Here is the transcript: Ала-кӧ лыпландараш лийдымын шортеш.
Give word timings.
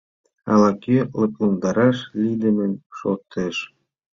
Ала-кӧ 0.51 0.97
лыпландараш 1.19 1.97
лийдымын 2.19 2.73
шортеш. 2.97 3.55